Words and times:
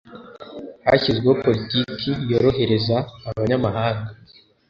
hashyizweho 0.85 1.35
politiki 1.45 2.09
yorohereza 2.31 2.97
abanyamahanga 3.29 4.09